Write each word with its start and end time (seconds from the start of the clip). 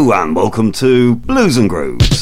Hello 0.00 0.14
and 0.14 0.34
welcome 0.34 0.72
to 0.72 1.16
Blues 1.16 1.58
and 1.58 1.68
Grooves. 1.68 2.19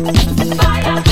Fire. 0.00 1.09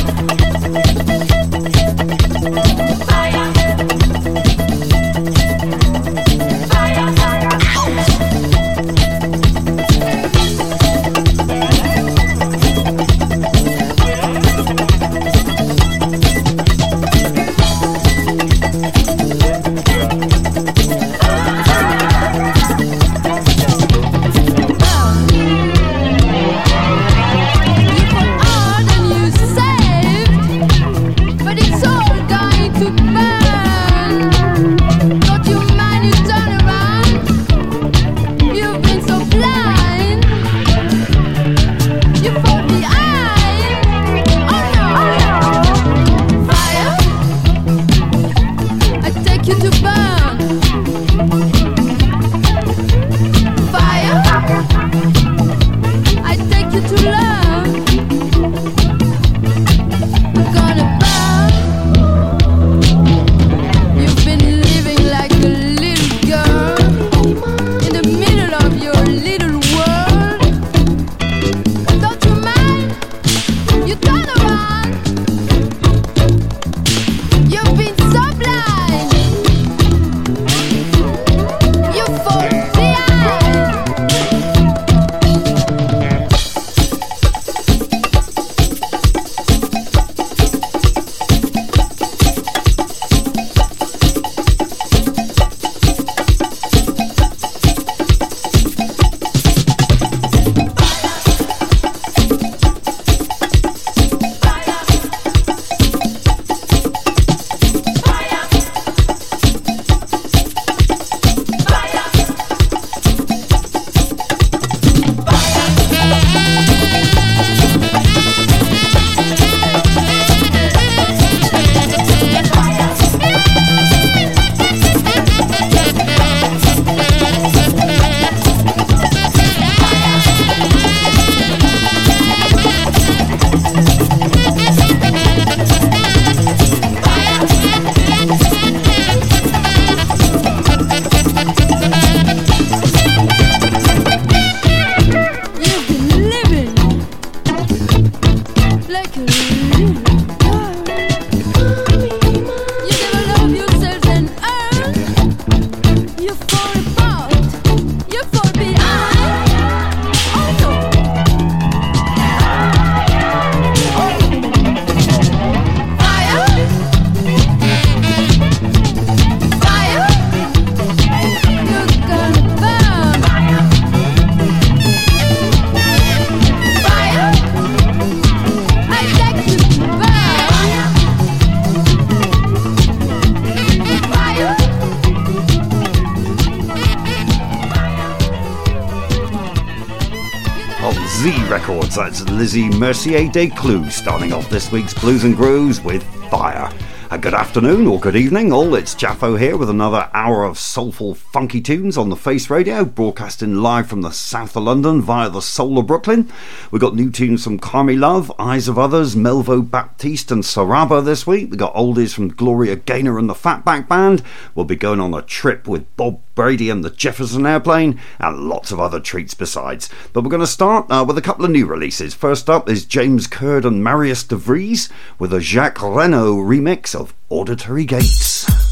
Lizzy 192.38 192.68
Mercier 192.68 193.28
Descloux 193.28 193.90
starting 193.90 194.32
off 194.32 194.48
this 194.48 194.70
week's 194.70 194.94
Blues 194.94 195.24
and 195.24 195.34
Grooves 195.34 195.80
with 195.80 196.04
Fire. 196.30 196.70
A 197.10 197.18
good 197.18 197.34
afternoon 197.34 197.88
or 197.88 197.98
good 197.98 198.14
evening, 198.14 198.52
all. 198.52 198.76
It's 198.76 198.94
Jaffo 198.94 199.36
here 199.36 199.56
with 199.56 199.68
another 199.68 200.08
hour 200.14 200.44
of 200.44 200.56
soulful, 200.56 201.16
funky 201.16 201.60
tunes 201.60 201.98
on 201.98 202.10
the 202.10 202.16
Face 202.16 202.48
Radio, 202.48 202.84
broadcasting 202.84 203.56
live 203.56 203.88
from 203.88 204.02
the 204.02 204.12
south 204.12 204.56
of 204.56 204.62
London 204.62 205.02
via 205.02 205.28
the 205.28 205.42
soul 205.42 205.78
of 205.78 205.88
Brooklyn. 205.88 206.30
We've 206.70 206.80
got 206.80 206.94
new 206.94 207.10
tunes 207.10 207.44
from 207.44 207.58
Carmi 207.58 207.98
Love, 207.98 208.30
Eyes 208.38 208.68
of 208.68 208.78
Others, 208.78 209.16
Melvo 209.16 209.68
Baptiste, 209.68 210.30
and 210.30 210.42
Saraba 210.42 211.02
this 211.02 211.26
week. 211.26 211.50
We've 211.50 211.58
got 211.58 211.74
oldies 211.74 212.12
from 212.12 212.28
Gloria 212.28 212.76
Gaynor 212.76 213.18
and 213.18 213.28
the 213.28 213.34
Fatback 213.34 213.88
Band. 213.88 214.22
We'll 214.54 214.66
be 214.66 214.76
going 214.76 215.00
on 215.00 215.14
a 215.14 215.22
trip 215.22 215.66
with 215.66 215.96
Bob 215.96 216.20
Brady 216.34 216.68
and 216.68 216.84
the 216.84 216.90
Jefferson 216.90 217.46
Airplane, 217.46 217.98
and 218.18 218.48
lots 218.48 218.70
of 218.70 218.80
other 218.80 219.00
treats 219.00 219.32
besides. 219.32 219.88
But 220.12 220.22
we're 220.22 220.30
going 220.30 220.40
to 220.40 220.46
start 220.46 220.90
uh, 220.90 221.04
with 221.08 221.16
a 221.16 221.22
couple 221.22 221.46
of 221.46 221.50
new 221.50 221.64
releases. 221.64 222.12
First 222.12 222.50
up 222.50 222.68
is 222.68 222.84
James 222.84 223.26
Curd 223.26 223.64
and 223.64 223.82
Marius 223.82 224.22
de 224.22 224.36
Vries 224.36 224.90
with 225.18 225.32
a 225.32 225.40
Jacques 225.40 225.82
Renault 225.82 226.36
remix 226.36 226.94
of 226.94 227.14
Auditory 227.30 227.86
Gates. 227.86 228.67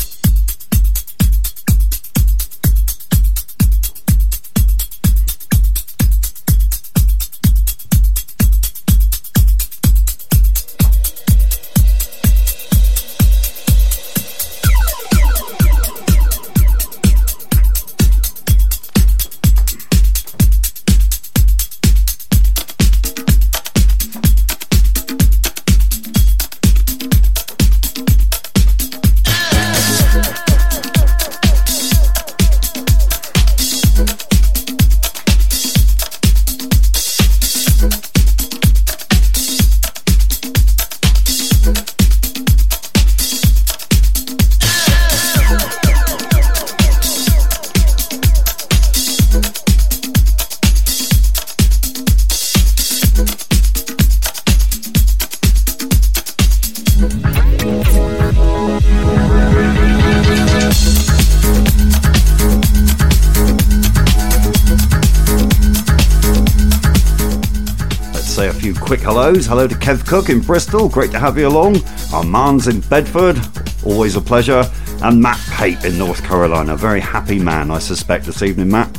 Quick 68.96 69.04
hellos. 69.04 69.44
Hello 69.44 69.66
to 69.66 69.74
Kev 69.74 70.06
Cook 70.06 70.30
in 70.30 70.40
Bristol, 70.40 70.88
great 70.88 71.10
to 71.10 71.18
have 71.18 71.36
you 71.36 71.48
along. 71.48 71.76
Armand's 72.14 72.66
in 72.66 72.80
Bedford, 72.80 73.38
always 73.84 74.16
a 74.16 74.22
pleasure. 74.22 74.64
And 75.02 75.20
Matt 75.20 75.38
Pape 75.50 75.84
in 75.84 75.98
North 75.98 76.22
Carolina, 76.22 76.76
very 76.76 77.00
happy 77.00 77.38
man, 77.38 77.70
I 77.70 77.78
suspect, 77.78 78.24
this 78.24 78.42
evening, 78.42 78.70
Matt. 78.70 78.96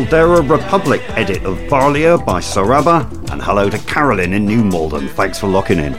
Caldera 0.00 0.40
Republic 0.40 1.02
edit 1.10 1.44
of 1.44 1.58
Barlia 1.68 2.16
by 2.24 2.40
Saraba, 2.40 3.06
and 3.30 3.42
hello 3.42 3.68
to 3.68 3.78
Carolyn 3.80 4.32
in 4.32 4.46
New 4.46 4.64
Malden. 4.64 5.08
Thanks 5.08 5.38
for 5.38 5.46
locking 5.46 5.78
in. 5.78 5.94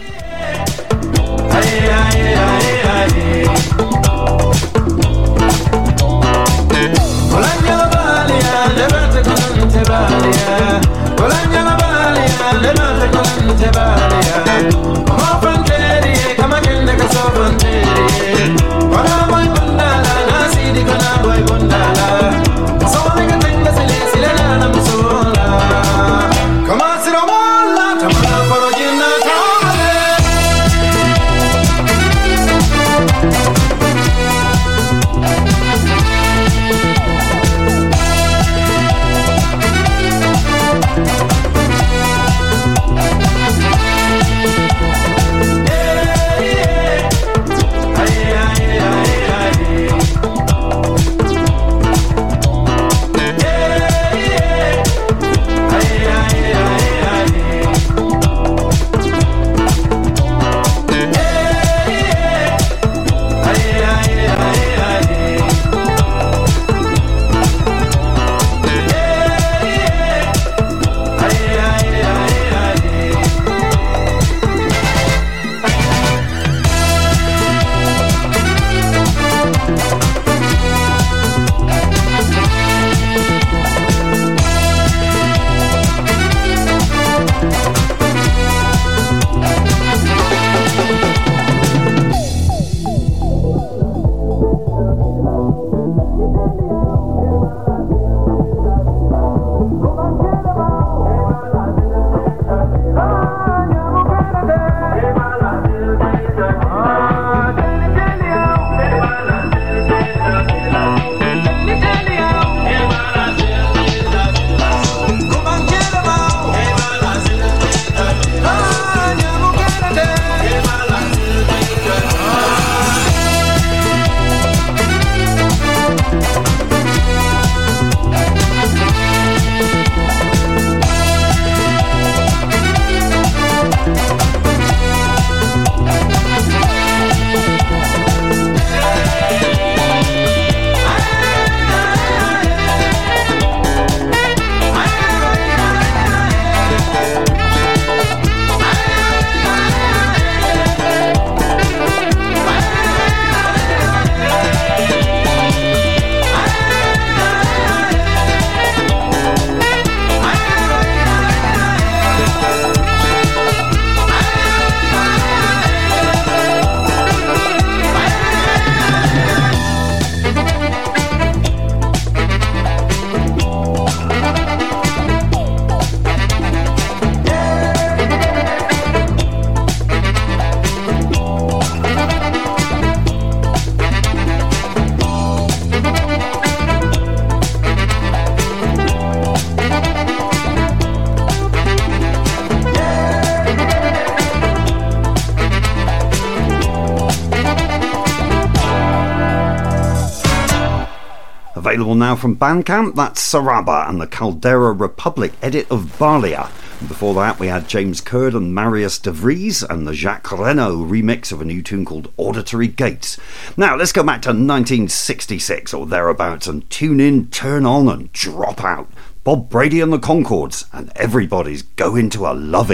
Now 202.11 202.17
from 202.17 202.35
Bandcamp, 202.35 202.93
that's 202.95 203.21
Saraba 203.21 203.87
and 203.87 204.01
the 204.01 204.05
Caldera 204.05 204.73
Republic 204.73 205.31
edit 205.41 205.71
of 205.71 205.97
Barlia. 205.97 206.51
Before 206.85 207.13
that, 207.13 207.39
we 207.39 207.47
had 207.47 207.69
James 207.69 208.01
Curd 208.01 208.33
and 208.33 208.53
Marius 208.53 208.99
de 208.99 209.13
Vries 209.13 209.63
and 209.63 209.87
the 209.87 209.93
Jacques 209.93 210.29
Renault 210.29 210.87
remix 210.87 211.31
of 211.31 211.39
a 211.39 211.45
new 211.45 211.61
tune 211.61 211.85
called 211.85 212.11
Auditory 212.17 212.67
Gates. 212.67 213.17
Now, 213.55 213.77
let's 213.77 213.93
go 213.93 214.03
back 214.03 214.21
to 214.23 214.31
1966 214.31 215.73
or 215.73 215.85
thereabouts 215.85 216.47
and 216.47 216.69
tune 216.69 216.99
in, 216.99 217.27
turn 217.27 217.65
on, 217.65 217.87
and 217.87 218.11
drop 218.11 218.61
out. 218.61 218.89
Bob 219.23 219.49
Brady 219.49 219.79
and 219.79 219.93
the 219.93 219.97
Concords, 219.97 220.65
and 220.73 220.91
everybody's 220.97 221.61
going 221.61 222.09
to 222.09 222.27
a 222.27 222.33
love 222.33 222.71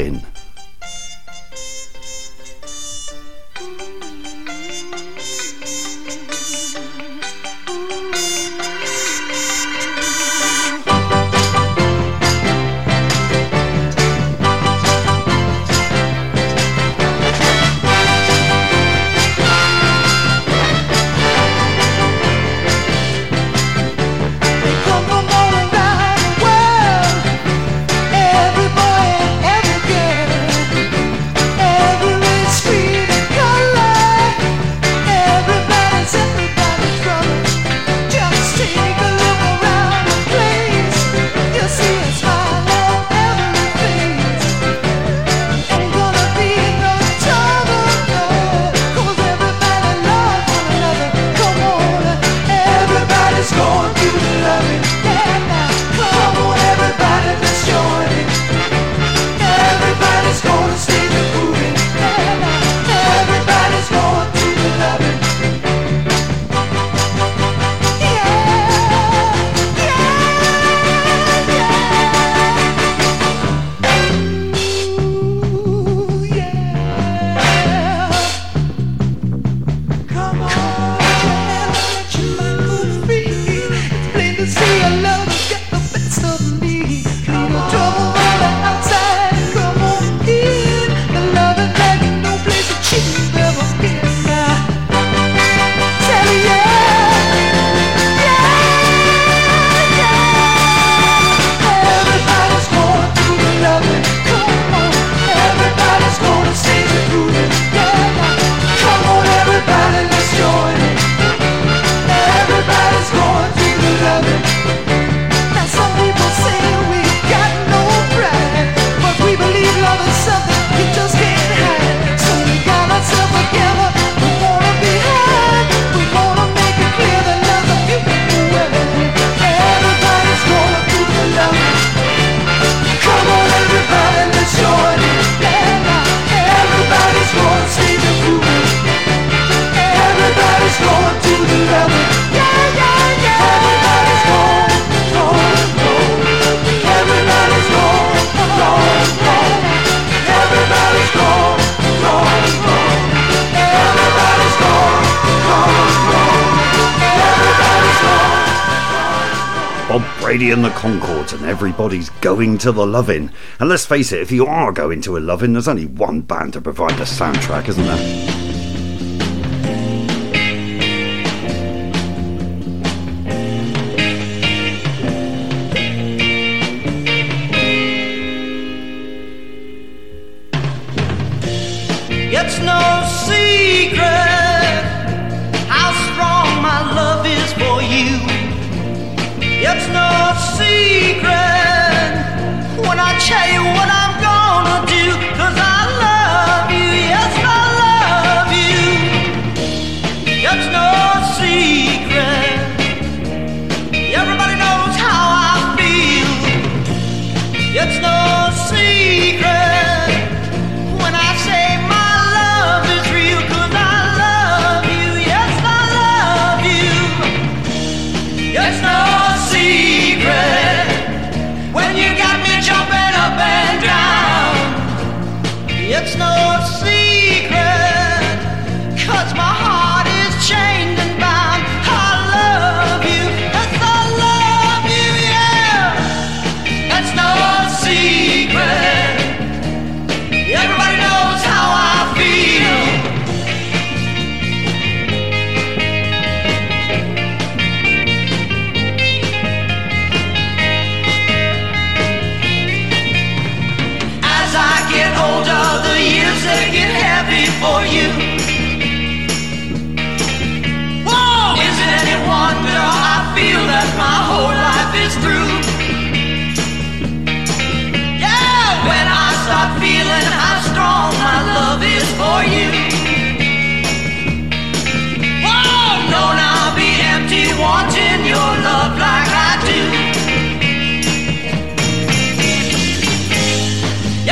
everybody's 161.97 162.21
going 162.21 162.57
to 162.59 162.71
the 162.71 162.85
lovin'. 162.85 163.31
And 163.59 163.69
let's 163.69 163.85
face 163.85 164.11
it, 164.11 164.21
if 164.21 164.31
you 164.31 164.45
are 164.45 164.71
going 164.71 165.01
to 165.01 165.17
a 165.17 165.19
lovin', 165.19 165.53
there's 165.53 165.67
only 165.67 165.85
one 165.85 166.21
band 166.21 166.53
to 166.53 166.61
provide 166.61 166.97
the 166.97 167.05
soundtrack, 167.05 167.67
isn't 167.69 167.83
there? 167.83 168.46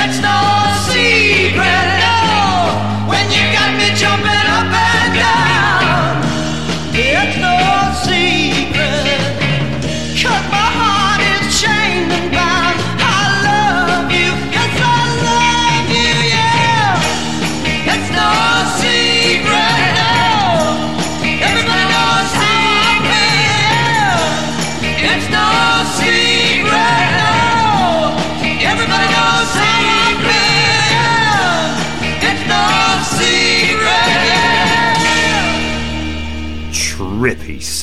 It's 0.07 0.19
no 0.19 0.71
secret, 0.93 1.94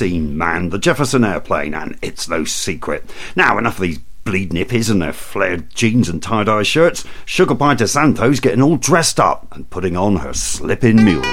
scene, 0.03 0.37
man. 0.37 0.71
The 0.71 0.81
Jefferson 0.81 1.23
Airplane, 1.23 1.75
and 1.75 1.97
it's 2.03 2.29
no 2.29 2.43
secret. 2.43 3.09
Now, 3.37 3.57
enough 3.57 3.77
of 3.77 3.83
these 3.83 3.99
bleed 4.25 4.51
nippies 4.51 4.91
and 4.91 5.01
their 5.01 5.13
flared 5.13 5.73
jeans 5.77 6.09
and 6.09 6.21
tie 6.21 6.43
dye 6.43 6.65
shirts. 6.65 7.05
Sugar 7.25 7.55
Pie 7.55 7.77
DeSanto's 7.77 8.41
getting 8.41 8.63
all 8.63 8.77
dressed 8.77 9.21
up 9.21 9.47
and 9.53 9.71
putting 9.71 9.97
on 9.97 10.17
her 10.17 10.33
slipping 10.33 11.05
mules. 11.05 11.25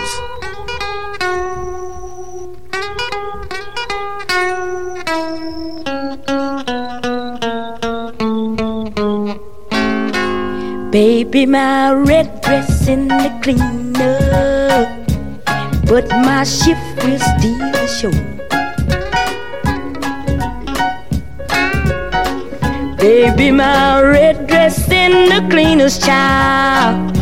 Baby, 10.92 11.48
my 11.48 11.92
red 11.92 12.40
dress 12.44 12.88
in 12.88 13.08
the 13.08 13.40
cleaner, 13.42 14.86
but 15.88 16.08
my 16.10 16.44
shift 16.44 17.04
will 17.04 17.18
still 17.18 17.88
show. 17.88 18.39
Baby, 23.00 23.52
my 23.52 24.02
red 24.02 24.46
dress 24.48 24.92
in 24.92 25.30
the 25.30 25.48
cleaner's 25.50 25.98
child, 26.00 27.14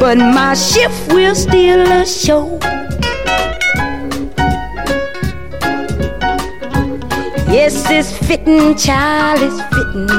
but 0.00 0.16
my 0.16 0.54
shift 0.54 1.12
will 1.12 1.34
still 1.34 2.04
show. 2.06 2.58
Yes, 7.52 7.84
it's 7.90 8.16
fitting, 8.26 8.74
child, 8.76 9.40
it's 9.42 9.60
fitting. 9.74 10.14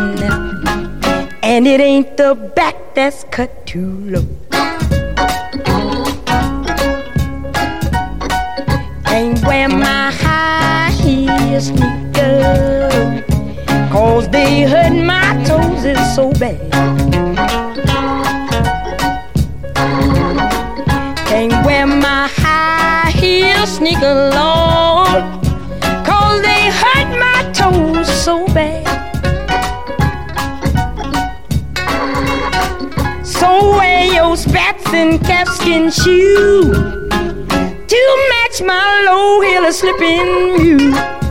And 1.42 1.66
it 1.68 1.82
ain't 1.82 2.16
the 2.16 2.36
back 2.56 2.76
that's 2.94 3.24
cut 3.26 3.66
too 3.66 3.92
low. 4.14 4.26
Can't 9.06 9.42
wear 9.46 9.68
my 9.68 10.12
high 10.12 10.92
heel 10.92 11.60
sneakers, 11.60 13.24
cause 13.96 14.28
they 14.28 14.64
hurt 14.64 14.92
my 14.92 15.42
toes 15.46 15.86
is 15.86 16.16
so 16.16 16.30
bad. 16.34 16.60
Can't 21.30 21.66
wear 21.66 21.88
my 21.88 22.28
high 22.44 23.12
heel 23.12 23.66
sneakers, 23.66 24.36
Lord, 24.36 25.24
cause 26.10 26.42
they 26.42 26.64
hurt 26.82 27.10
my 27.26 27.40
toes 27.54 28.10
so 28.26 28.46
bad. 28.48 28.84
So 33.26 33.78
wear 33.78 34.14
your 34.14 34.36
spats 34.36 34.88
and 34.94 35.22
calfskin 35.22 35.90
shoe 35.90 36.74
to 37.92 38.02
match 38.32 38.62
my 38.62 38.88
low 39.08 39.40
heel 39.40 39.72
slipping 39.72 40.28
mule. 40.58 41.25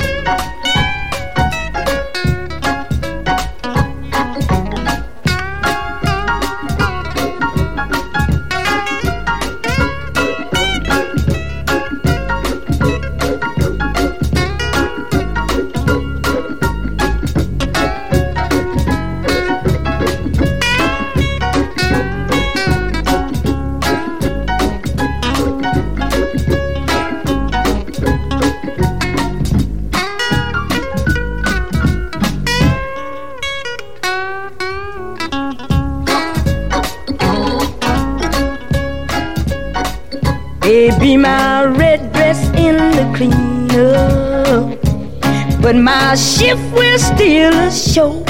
my 45.85 46.15
ship 46.15 46.59
will 46.73 46.99
still 46.99 47.53
a 47.53 47.71
show. 47.71 48.25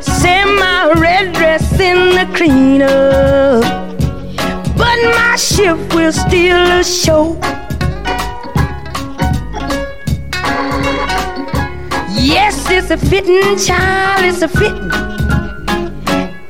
Send 0.00 0.50
my 0.54 0.94
red 0.96 1.34
dress 1.34 1.80
in 1.80 2.14
the 2.14 2.30
cleaner, 2.36 3.60
but 4.76 4.98
my 5.18 5.34
shift 5.36 5.92
will 5.96 6.12
still 6.12 6.62
a 6.78 6.84
show. 6.84 7.36
Yes, 12.14 12.70
it's 12.70 12.90
a 12.90 12.96
fitting, 12.96 13.58
child, 13.58 14.24
it's 14.24 14.42
a 14.42 14.48
fitting. 14.48 14.92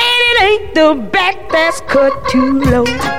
And 0.04 0.20
it 0.28 0.42
ain't 0.42 0.74
the 0.74 1.08
back 1.10 1.50
that's 1.50 1.80
cut 1.80 2.12
too 2.28 2.60
low. 2.60 3.15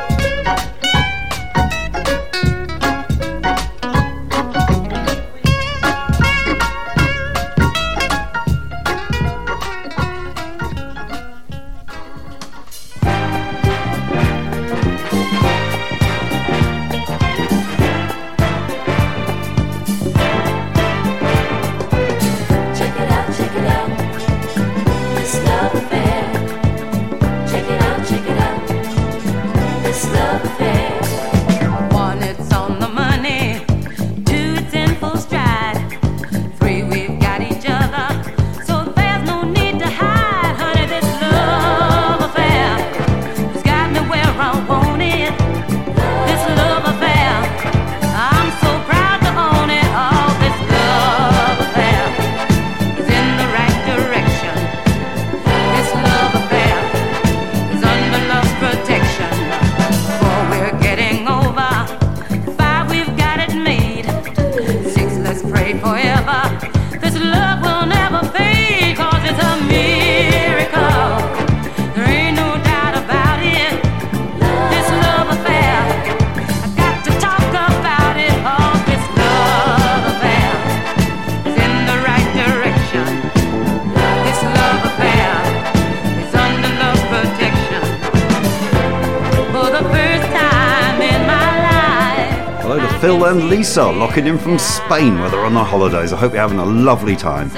and 93.27 93.49
Lisa 93.49 93.83
locking 93.83 94.25
in 94.25 94.37
from 94.37 94.57
Spain 94.57 95.19
where 95.19 95.29
they're 95.29 95.45
on 95.45 95.53
their 95.53 95.63
holidays. 95.63 96.13
I 96.13 96.17
hope 96.17 96.31
you're 96.31 96.41
having 96.41 96.59
a 96.59 96.65
lovely 96.65 97.15
time. 97.15 97.49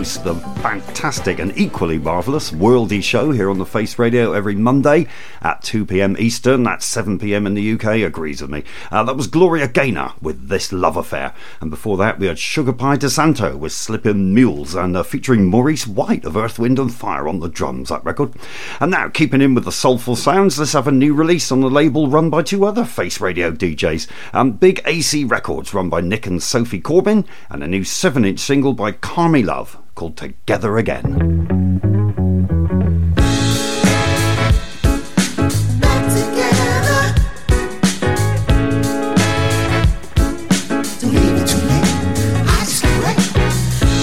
The 0.00 0.34
fantastic 0.62 1.38
and 1.38 1.52
equally 1.58 1.98
marvellous 1.98 2.52
Worldy 2.52 3.02
Show 3.02 3.32
here 3.32 3.50
on 3.50 3.58
the 3.58 3.66
Face 3.66 3.98
Radio 3.98 4.32
every 4.32 4.54
Monday 4.54 5.06
at 5.42 5.62
2 5.62 5.84
pm 5.84 6.16
Eastern. 6.18 6.62
That's 6.62 6.86
7 6.86 7.18
pm 7.18 7.46
in 7.46 7.52
the 7.52 7.72
UK, 7.72 8.00
agrees 8.06 8.40
with 8.40 8.48
me. 8.48 8.64
Uh, 8.90 9.04
that 9.04 9.16
was 9.16 9.26
Gloria 9.26 9.68
Gaynor 9.68 10.12
with 10.22 10.48
This 10.48 10.72
Love 10.72 10.96
Affair. 10.96 11.34
And 11.60 11.70
before 11.70 11.98
that, 11.98 12.18
we 12.18 12.28
had 12.28 12.38
Sugar 12.38 12.72
Pie 12.72 12.96
DeSanto 12.96 13.58
with 13.58 13.72
Slippin' 13.72 14.32
Mules 14.32 14.74
and 14.74 14.96
uh, 14.96 15.02
featuring 15.02 15.44
Maurice 15.44 15.86
White 15.86 16.24
of 16.24 16.34
Earth, 16.34 16.58
Wind 16.58 16.78
and 16.78 16.94
Fire 16.94 17.28
on 17.28 17.40
the 17.40 17.50
drums, 17.50 17.90
that 17.90 18.02
record. 18.02 18.32
And 18.80 18.90
now, 18.90 19.10
keeping 19.10 19.42
in 19.42 19.54
with 19.54 19.66
the 19.66 19.72
soulful 19.72 20.16
sounds, 20.16 20.58
let's 20.58 20.72
have 20.72 20.88
a 20.88 20.92
new 20.92 21.12
release 21.12 21.52
on 21.52 21.60
the 21.60 21.68
label 21.68 22.08
run 22.08 22.30
by 22.30 22.42
two 22.42 22.64
other 22.64 22.86
Face 22.86 23.20
Radio 23.20 23.52
DJs. 23.52 24.08
Um, 24.32 24.52
Big 24.52 24.80
AC 24.86 25.24
Records, 25.24 25.74
run 25.74 25.90
by 25.90 26.00
Nick 26.00 26.26
and 26.26 26.42
Sophie 26.42 26.80
Corbin, 26.80 27.26
and 27.50 27.62
a 27.62 27.68
new 27.68 27.84
7 27.84 28.24
inch 28.24 28.40
single 28.40 28.72
by 28.72 28.92
Carmy 28.92 29.44
Love 29.44 29.76
called 30.00 30.16
Together 30.16 30.78
Again. 30.78 31.04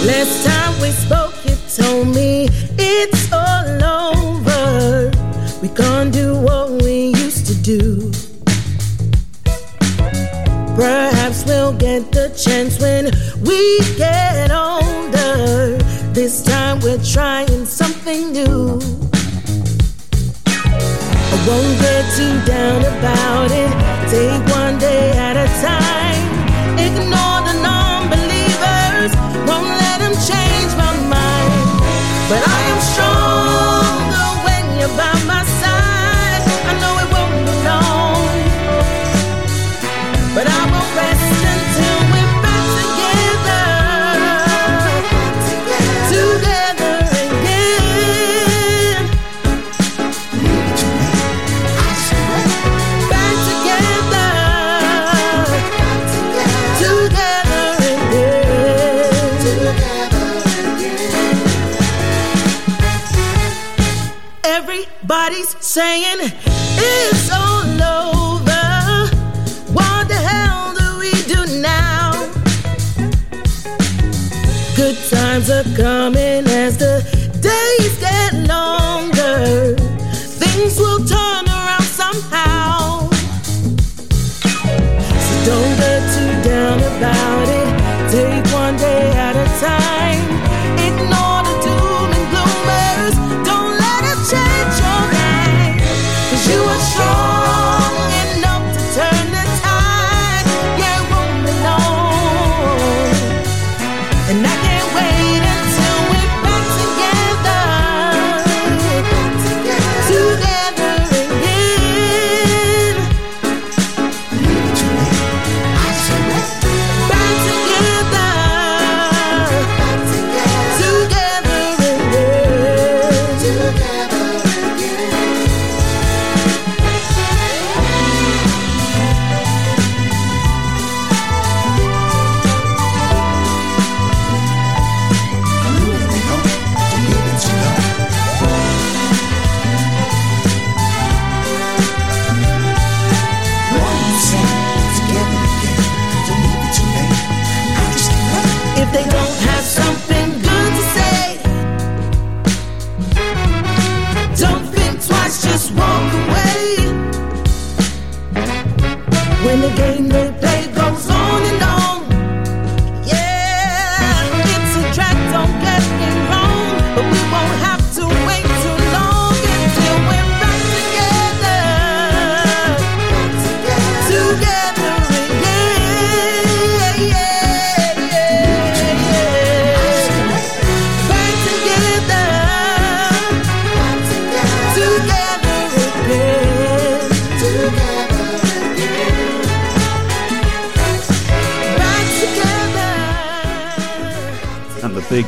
Last 0.05 0.45
time 0.45 0.79
we 0.79 0.91
spoke, 0.91 1.33
you 1.45 1.55
told 1.75 2.13
me 2.13 2.47
it's 2.77 3.33
all 3.33 3.65
over. 4.13 5.10
We 5.63 5.69
can't 5.69 6.13
do 6.13 6.39
what 6.39 6.83
we 6.83 7.07
used 7.25 7.47
to 7.47 7.55
do. 7.55 8.12
Perhaps 10.75 11.43
we'll 11.47 11.73
get 11.73 12.12
the 12.12 12.29
chance 12.38 12.79
when 12.79 13.05
we 13.41 13.79
get 13.97 14.26
won't 21.47 21.79
get 21.79 22.03
too 22.15 22.36
down 22.45 22.81
about 22.81 23.49
it. 23.51 23.71
Take 24.12 24.43
one 24.53 24.77
day 24.77 25.12
at 25.12 25.38
a 25.38 25.47
time. 25.65 26.16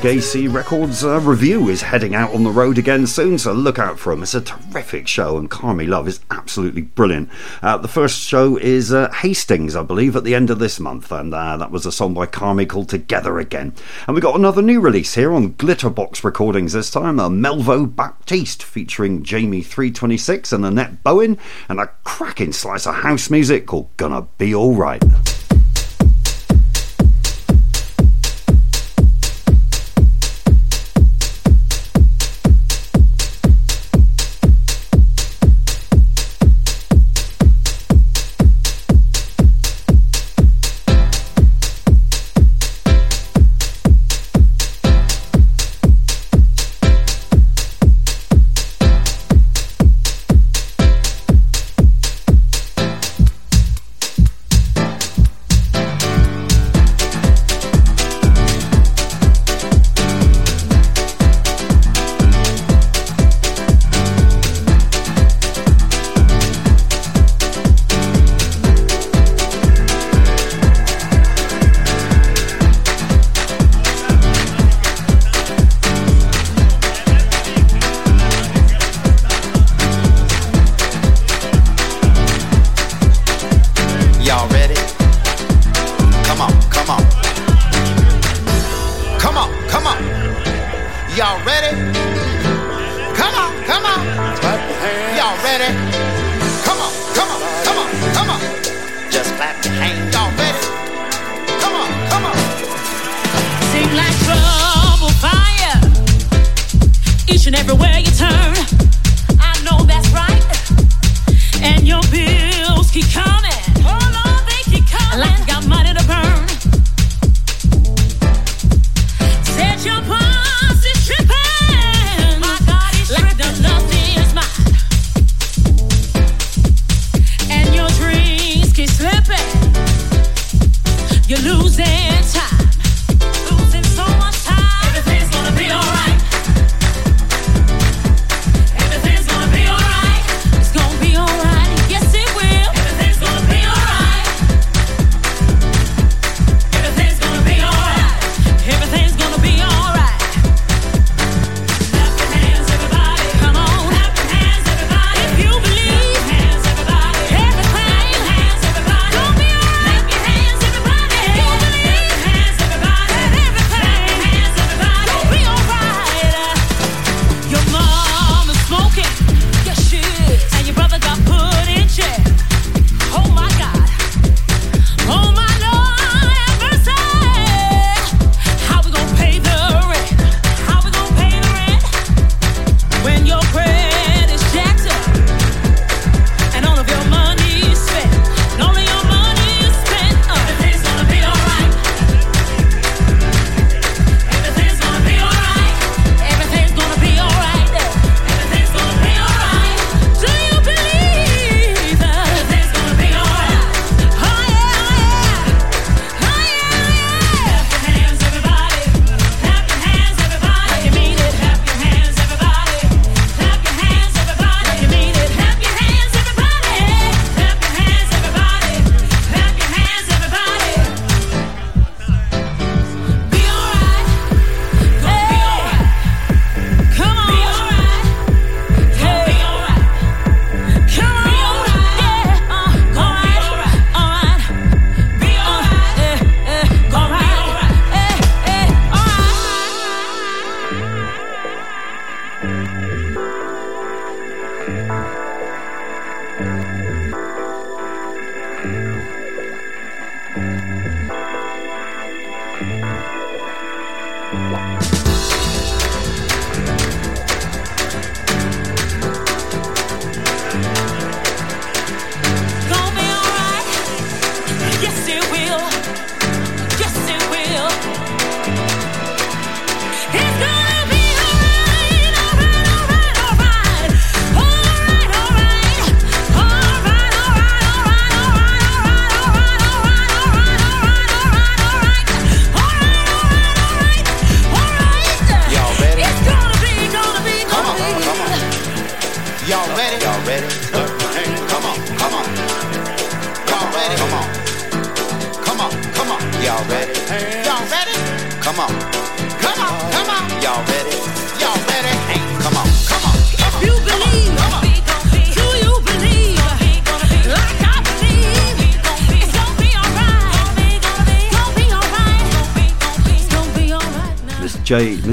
AC 0.05 0.47
Records 0.47 1.03
uh, 1.03 1.19
review 1.19 1.67
is 1.67 1.81
heading 1.81 2.15
out 2.15 2.33
on 2.33 2.43
the 2.43 2.51
road 2.51 2.77
again 2.77 3.05
soon, 3.05 3.37
so 3.37 3.51
look 3.51 3.79
out 3.79 3.99
for 3.99 4.13
them. 4.13 4.23
It's 4.23 4.33
a 4.33 4.41
terrific 4.41 5.07
show, 5.07 5.37
and 5.37 5.49
Carmy 5.49 5.87
Love 5.87 6.07
is 6.07 6.19
absolutely 6.31 6.83
brilliant. 6.83 7.29
Uh, 7.61 7.77
the 7.77 7.87
first 7.87 8.21
show 8.21 8.55
is 8.57 8.93
uh, 8.93 9.11
Hastings, 9.11 9.75
I 9.75 9.83
believe, 9.83 10.15
at 10.15 10.23
the 10.23 10.35
end 10.35 10.49
of 10.49 10.59
this 10.59 10.79
month, 10.79 11.11
and 11.11 11.33
uh, 11.33 11.57
that 11.57 11.71
was 11.71 11.85
a 11.85 11.91
song 11.91 12.13
by 12.13 12.27
Carmy 12.27 12.67
called 12.67 12.89
Together 12.89 13.39
Again. 13.39 13.73
And 14.07 14.15
we 14.15 14.21
got 14.21 14.35
another 14.35 14.61
new 14.61 14.79
release 14.79 15.15
here 15.15 15.33
on 15.33 15.53
Glitterbox 15.53 16.23
Recordings 16.23 16.73
this 16.73 16.91
time, 16.91 17.19
a 17.19 17.29
Melvo 17.29 17.93
Baptiste 17.93 18.63
featuring 18.63 19.23
Jamie 19.23 19.61
326 19.61 20.53
and 20.53 20.65
Annette 20.65 21.03
Bowen, 21.03 21.37
and 21.67 21.79
a 21.79 21.87
cracking 22.03 22.53
slice 22.53 22.85
of 22.85 22.95
house 22.95 23.29
music 23.29 23.65
called 23.65 23.89
Gonna 23.97 24.27
Be 24.37 24.53
Alright. 24.53 25.03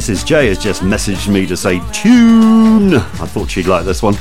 Mrs. 0.06 0.24
J 0.24 0.46
has 0.46 0.58
just 0.58 0.82
messaged 0.82 1.26
me 1.26 1.46
to 1.46 1.56
say, 1.56 1.80
Tune! 1.92 2.94
I 2.94 3.26
thought 3.26 3.50
she'd 3.50 3.66
like 3.66 3.84
this 3.84 4.04
one. 4.04 4.14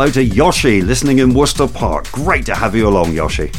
hello 0.00 0.10
to 0.10 0.24
Yoshi, 0.24 0.80
listening 0.80 1.18
in 1.18 1.34
Worcester 1.34 1.68
Park. 1.68 2.10
Great 2.10 2.46
to 2.46 2.54
have 2.54 2.74
you 2.74 2.88
along, 2.88 3.12
Yoshi. 3.12 3.52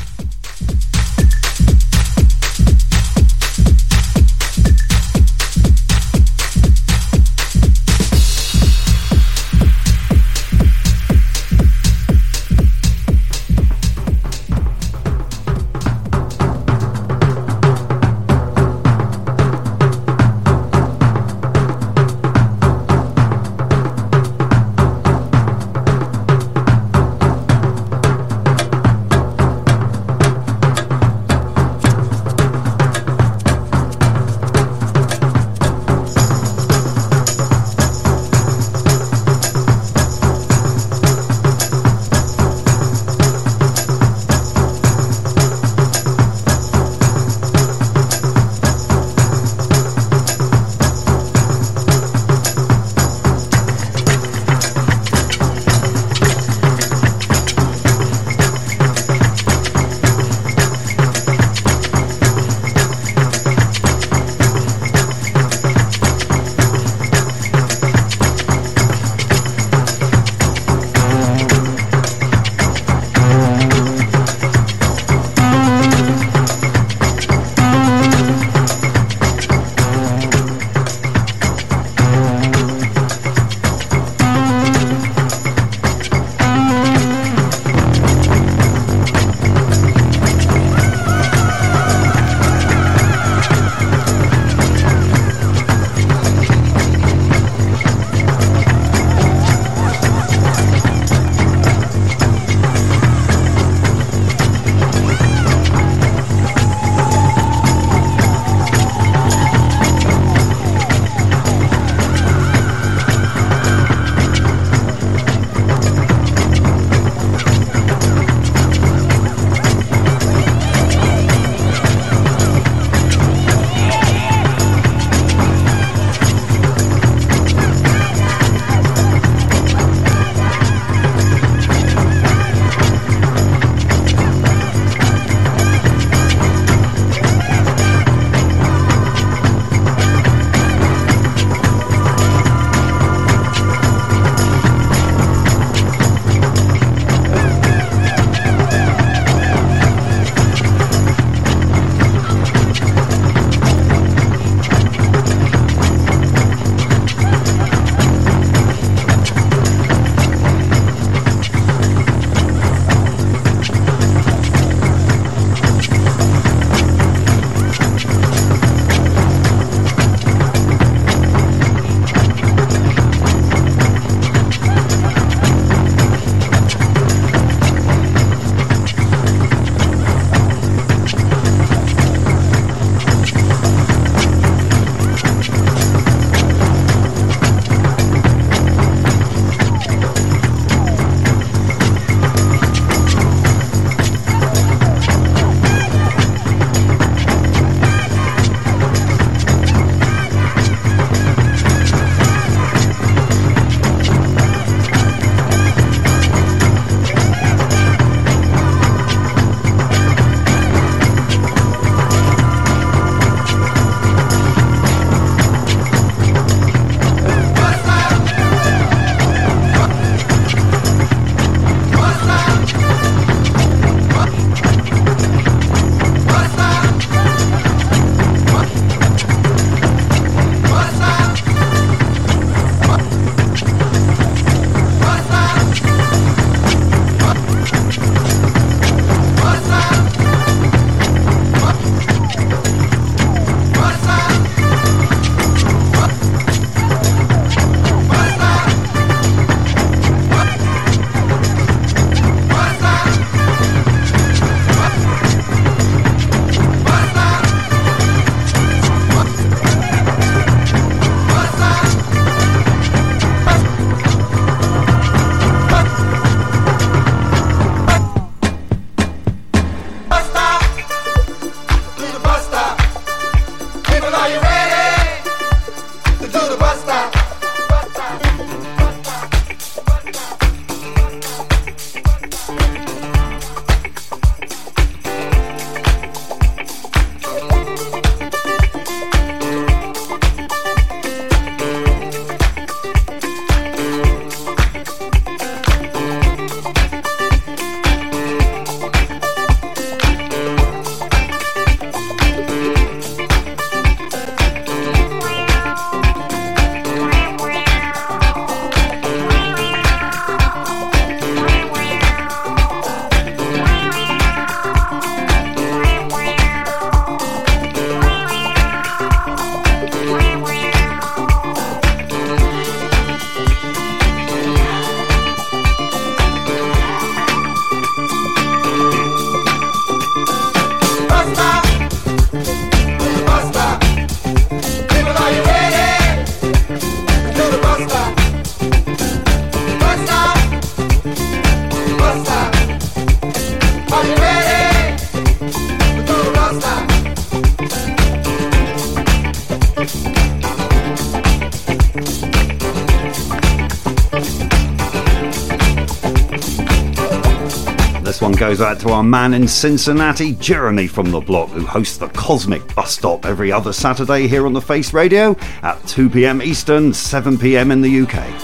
our 359.02 359.08
man 359.08 359.34
in 359.34 359.48
Cincinnati, 359.48 360.34
Jeremy 360.34 360.86
from 360.86 361.10
the 361.10 361.20
block, 361.20 361.50
who 361.50 361.66
hosts 361.66 361.98
the 361.98 362.08
Cosmic 362.10 362.76
Bus 362.76 362.92
Stop 362.92 363.26
every 363.26 363.52
other 363.52 363.74
Saturday 363.74 364.28
here 364.28 364.46
on 364.46 364.54
the 364.54 364.62
Face 364.62 364.94
Radio 364.94 365.36
at 365.64 365.84
2 365.88 366.08
pm 366.08 366.40
Eastern, 366.40 366.94
7 366.94 367.36
pm 367.36 367.72
in 367.72 367.82
the 367.82 368.02
UK. 368.02 368.41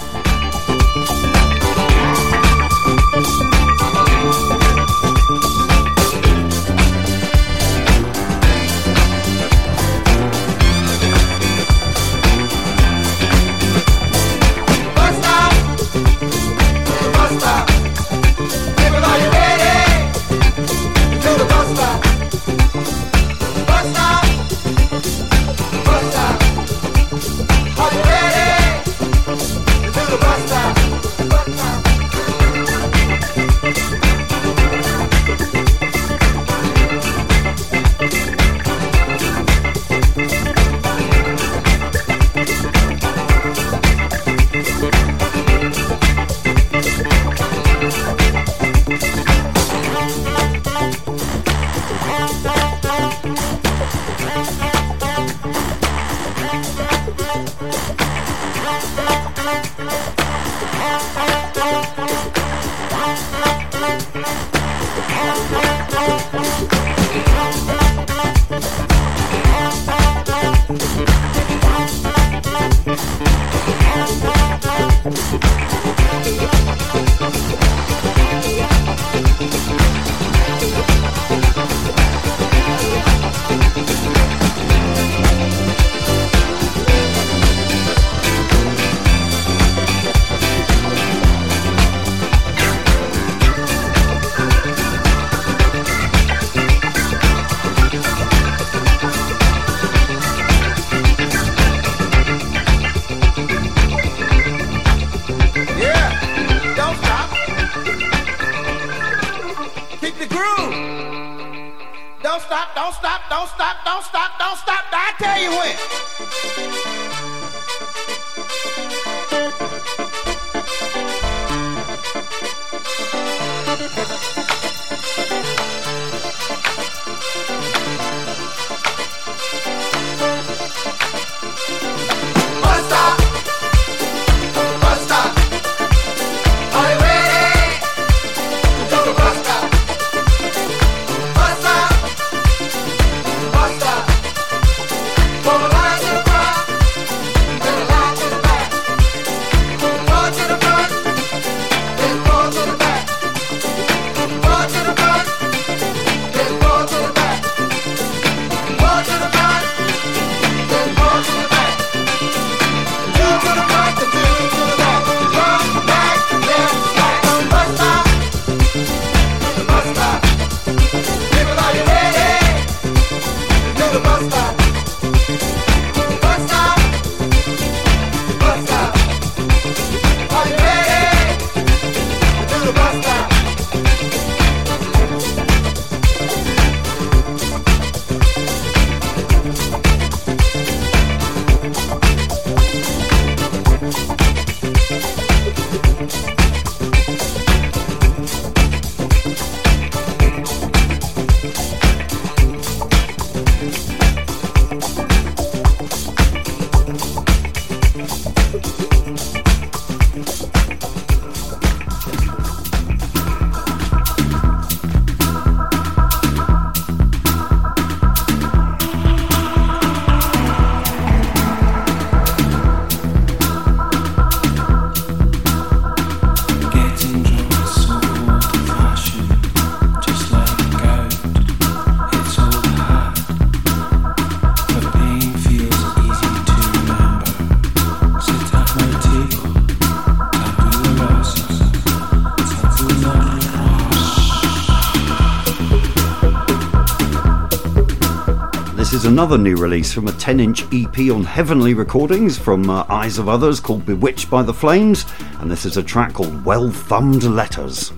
another 249.18 249.36
new 249.36 249.56
release 249.56 249.92
from 249.92 250.06
a 250.06 250.12
10 250.12 250.38
inch 250.38 250.62
EP 250.72 251.10
on 251.10 251.24
Heavenly 251.24 251.74
Recordings 251.74 252.38
from 252.38 252.70
uh, 252.70 252.84
Eyes 252.88 253.18
of 253.18 253.28
Others 253.28 253.58
called 253.58 253.84
Bewitched 253.84 254.30
by 254.30 254.44
the 254.44 254.54
Flames, 254.54 255.04
and 255.40 255.50
this 255.50 255.66
is 255.66 255.76
a 255.76 255.82
track 255.82 256.12
called 256.12 256.44
Well 256.44 256.70
Thumbed 256.70 257.24
Letters. 257.24 257.92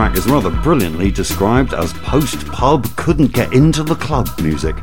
track 0.00 0.16
is 0.16 0.26
rather 0.28 0.48
brilliantly 0.62 1.10
described 1.10 1.74
as 1.74 1.92
post 1.92 2.46
pub, 2.46 2.86
couldn't 2.96 3.34
get 3.34 3.52
into 3.52 3.82
the 3.82 3.94
club 3.96 4.26
music. 4.40 4.74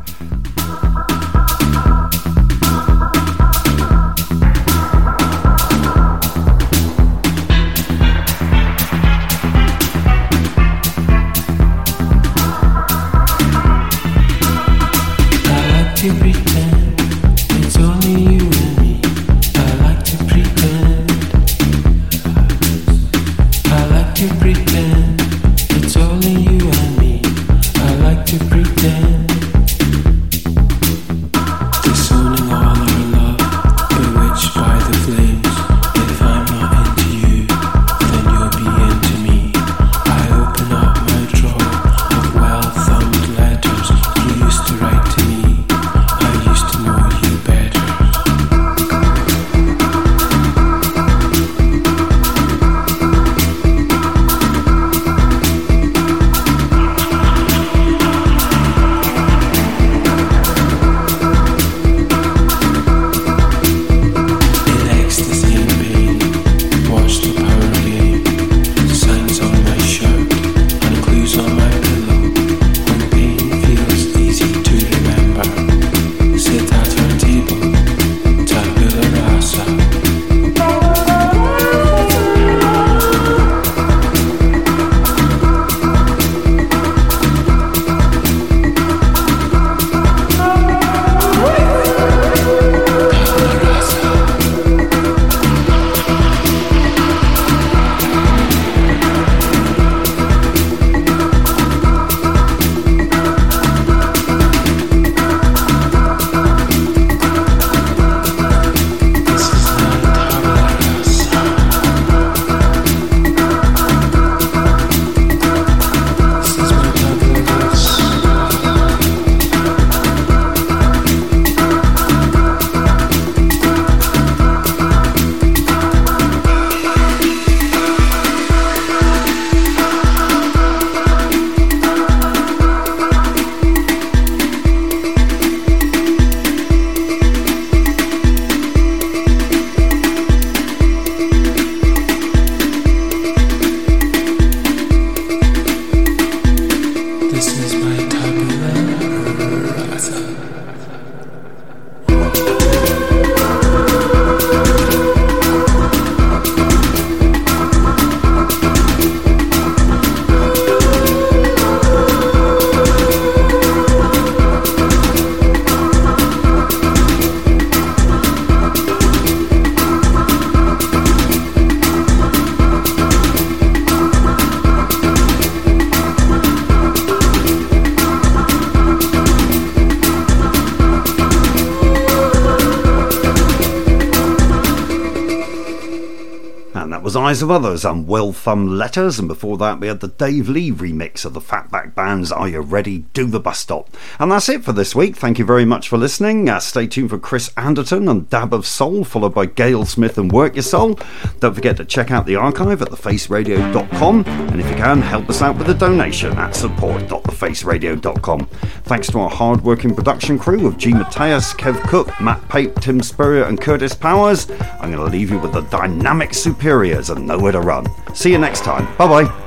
Eyes 187.28 187.42
of 187.42 187.52
Others 187.52 187.84
and 187.84 188.08
Well 188.08 188.32
Thumbed 188.32 188.70
Letters, 188.70 189.20
and 189.20 189.28
before 189.28 189.58
that 189.58 189.82
we 189.82 189.88
had 189.88 190.00
the 190.00 190.08
Dave 190.08 190.48
Lee 190.48 190.72
remix 190.72 191.26
of 191.26 191.34
the 191.34 191.42
Fatback 191.42 191.94
Band's 191.94 192.32
Are 192.32 192.48
You 192.48 192.62
Ready? 192.62 193.00
Do 193.12 193.26
the 193.26 193.42
Bus 193.42 193.60
Stop. 193.60 193.90
And 194.18 194.32
that's 194.32 194.48
it 194.48 194.64
for 194.64 194.72
this 194.72 194.96
week. 194.96 195.18
Thank 195.18 195.38
you 195.38 195.44
very 195.44 195.66
much 195.66 195.90
for 195.90 195.98
listening. 195.98 196.48
Uh, 196.48 196.62
stay 196.62 196.88
tuned 196.88 197.10
for 197.10 197.20
Chris 197.20 197.52
Anderton 197.58 198.08
and 198.08 198.30
Dab 198.30 198.54
of 198.54 198.66
Soul, 198.66 199.04
followed 199.04 199.34
by 199.34 199.46
Gail 199.46 199.84
Smith 199.84 200.18
and 200.18 200.32
Work 200.32 200.56
Your 200.56 200.64
Soul. 200.64 200.98
Don't 201.42 201.54
forget 201.54 201.76
to 201.76 201.84
check 201.84 202.12
out 202.12 202.26
the 202.26 202.38
archive 202.38 202.82
at 202.82 202.92
thefaceradio.com, 202.92 204.24
and 204.26 204.62
if 204.62 204.70
you 204.70 204.76
can, 204.78 205.02
help 205.02 205.30
us 205.30 205.42
out 205.42 205.58
with 205.58 205.70
a 205.70 205.74
donation 205.74 206.32
at 206.38 206.56
support.thefaceradio.com. 206.56 208.50
Thanks 208.88 209.12
to 209.12 209.20
our 209.20 209.30
hard-working 209.30 209.96
production 209.96 210.40
crew 210.40 210.66
of 210.66 210.78
G. 210.78 210.94
Mateus, 210.94 211.54
Kev 211.54 211.82
Cook, 211.90 212.10
Matt 212.22 212.48
Pape, 212.48 212.74
Tim 212.76 213.02
Spurrier, 213.02 213.44
and 213.44 213.60
Curtis 213.60 213.94
Powers. 213.94 214.50
I'm 214.50 214.92
going 214.92 214.94
to 214.94 215.04
leave 215.04 215.30
you 215.30 215.40
with 215.40 215.52
the 215.52 215.62
dynamic 215.62 216.34
superiors 216.34 217.10
and 217.10 217.28
nowhere 217.28 217.52
to 217.52 217.60
run. 217.60 217.86
See 218.16 218.32
you 218.32 218.38
next 218.38 218.64
time. 218.64 218.86
Bye 218.98 219.26
bye 219.26 219.47